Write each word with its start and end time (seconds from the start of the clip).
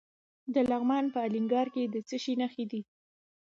د 0.53 0.55
لغمان 0.71 1.05
په 1.13 1.19
الینګار 1.27 1.67
کې 1.73 1.83
د 1.93 1.95
څه 2.07 2.17
شي 2.23 2.33
نښې 2.41 2.65
دي؟ 2.71 2.81